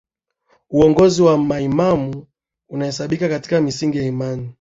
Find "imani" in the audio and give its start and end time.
4.05-4.49